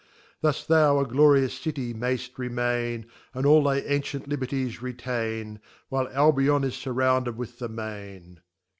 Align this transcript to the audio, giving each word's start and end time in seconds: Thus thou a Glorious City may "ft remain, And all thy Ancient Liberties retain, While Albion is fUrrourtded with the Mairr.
Thus 0.41 0.65
thou 0.65 0.97
a 0.99 1.05
Glorious 1.05 1.53
City 1.53 1.93
may 1.93 2.15
"ft 2.15 2.39
remain, 2.39 3.05
And 3.35 3.45
all 3.45 3.61
thy 3.61 3.81
Ancient 3.81 4.27
Liberties 4.27 4.81
retain, 4.81 5.59
While 5.89 6.07
Albion 6.11 6.63
is 6.63 6.73
fUrrourtded 6.75 7.35
with 7.35 7.59
the 7.59 7.69
Mairr. 7.69 8.37